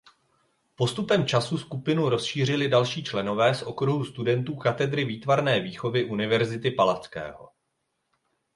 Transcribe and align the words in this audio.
Postupem 0.75 1.25
času 1.25 1.57
skupinu 1.57 2.09
rozšířili 2.09 2.67
další 2.69 3.03
členové 3.03 3.55
z 3.55 3.61
okruhu 3.63 4.05
studentů 4.05 4.55
Katedry 4.55 5.05
výtvarné 5.05 5.59
výchovy 5.59 6.03
Univerzity 6.05 6.71
Palackého. 6.71 7.51